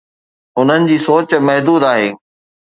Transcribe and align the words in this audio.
انهن 0.59 0.83
جي 0.91 0.97
سوچ 1.05 1.29
محدود 1.49 1.83
آهي. 1.93 2.09